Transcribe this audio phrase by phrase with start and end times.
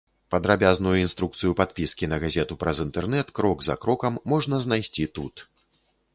[0.35, 5.35] Падрабязную інструкцыю падпіскі на газету праз інтэрнэт крок за крокам можна знайсці тут.